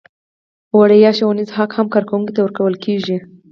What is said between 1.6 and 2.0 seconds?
هم